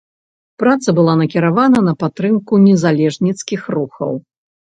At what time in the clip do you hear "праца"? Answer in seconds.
0.61-0.89